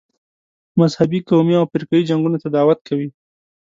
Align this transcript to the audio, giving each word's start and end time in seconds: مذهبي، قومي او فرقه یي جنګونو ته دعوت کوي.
مذهبي، 0.79 1.19
قومي 1.29 1.53
او 1.59 1.65
فرقه 1.71 1.93
یي 1.97 2.07
جنګونو 2.09 2.37
ته 2.43 2.47
دعوت 2.55 2.79
کوي. 2.87 3.07